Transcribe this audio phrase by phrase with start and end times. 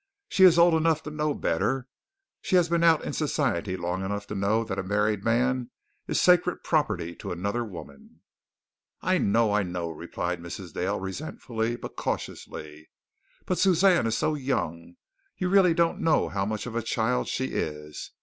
[0.29, 1.87] She is old enough to know better.
[2.41, 5.69] She has been out in society long enough to know that a married man
[6.07, 8.21] is sacred property to another woman."
[9.03, 10.73] "I know, I know," replied Mrs.
[10.73, 12.89] Dale resentfully, but cautiously,
[13.45, 14.95] "but Suzanne is so young.
[15.37, 18.09] You really don't know how much of a child she is.